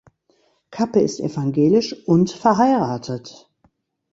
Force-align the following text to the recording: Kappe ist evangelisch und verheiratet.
Kappe 0.71 0.99
ist 0.99 1.19
evangelisch 1.19 2.07
und 2.07 2.31
verheiratet. 2.31 3.51